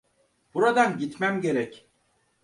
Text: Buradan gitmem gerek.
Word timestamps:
Buradan 0.53 0.97
gitmem 0.97 1.41
gerek. 1.41 1.89